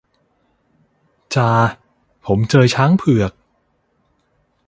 [1.35, 1.51] จ่า
[2.25, 3.31] ผมเจอช้างเผือก